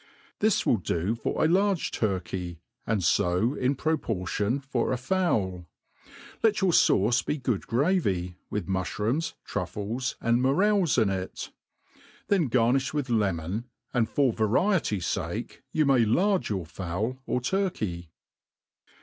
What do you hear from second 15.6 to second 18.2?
you may lard your fowl or turkey.